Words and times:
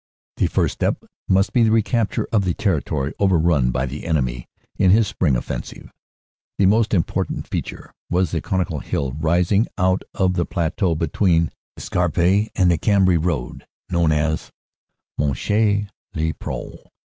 The 0.37 0.47
first 0.47 0.73
step 0.73 0.97
must 1.29 1.53
be 1.53 1.61
the 1.61 1.69
recapture 1.69 2.27
of 2.33 2.43
the 2.43 2.55
territory 2.55 3.13
over 3.19 3.37
run 3.37 3.69
by 3.69 3.85
the 3.85 4.07
enemy 4.07 4.47
in 4.79 4.89
his 4.89 5.07
spring 5.07 5.35
offensive. 5.35 5.91
The 6.57 6.65
most 6.65 6.95
important 6.95 7.47
feature 7.47 7.93
was 8.09 8.31
the 8.31 8.41
conical 8.41 8.79
hill 8.79 9.11
rising 9.11 9.67
out 9.77 10.01
of 10.15 10.33
the 10.33 10.45
plateau 10.47 10.95
between 10.95 11.51
the 11.75 11.83
Scarpe 11.83 12.17
and 12.17 12.71
the 12.71 12.79
Cambrai 12.79 13.17
road 13.17 13.67
known 13.91 14.11
as 14.11 14.49
Monchy 15.19 15.87
le 16.15 16.33
Preux. 16.33 16.79